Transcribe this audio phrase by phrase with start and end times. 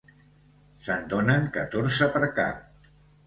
[0.85, 2.91] Se'n donen catorze per cap.